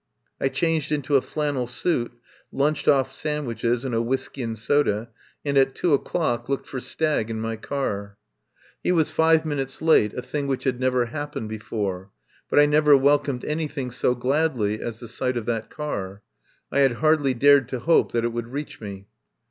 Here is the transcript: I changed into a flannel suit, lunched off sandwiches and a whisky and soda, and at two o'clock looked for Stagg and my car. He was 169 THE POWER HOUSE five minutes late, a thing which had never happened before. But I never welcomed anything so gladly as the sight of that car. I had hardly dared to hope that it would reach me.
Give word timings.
I 0.39 0.47
changed 0.49 0.91
into 0.91 1.15
a 1.15 1.21
flannel 1.21 1.67
suit, 1.67 2.11
lunched 2.51 2.87
off 2.87 3.13
sandwiches 3.15 3.85
and 3.85 3.93
a 3.93 4.01
whisky 4.01 4.41
and 4.41 4.57
soda, 4.57 5.09
and 5.45 5.59
at 5.59 5.75
two 5.75 5.93
o'clock 5.93 6.49
looked 6.49 6.65
for 6.65 6.79
Stagg 6.79 7.29
and 7.29 7.39
my 7.39 7.55
car. 7.55 8.17
He 8.83 8.91
was 8.91 9.15
169 9.15 9.57
THE 9.57 9.63
POWER 9.63 9.67
HOUSE 9.67 9.77
five 9.77 9.85
minutes 9.91 10.13
late, 10.15 10.19
a 10.19 10.27
thing 10.27 10.47
which 10.47 10.63
had 10.63 10.79
never 10.79 11.05
happened 11.05 11.49
before. 11.49 12.09
But 12.49 12.57
I 12.57 12.65
never 12.65 12.97
welcomed 12.97 13.45
anything 13.45 13.91
so 13.91 14.15
gladly 14.15 14.81
as 14.81 14.99
the 14.99 15.07
sight 15.07 15.37
of 15.37 15.45
that 15.45 15.69
car. 15.69 16.23
I 16.71 16.79
had 16.79 16.93
hardly 16.93 17.35
dared 17.35 17.69
to 17.69 17.79
hope 17.81 18.11
that 18.13 18.25
it 18.25 18.33
would 18.33 18.47
reach 18.47 18.81
me. 18.81 19.05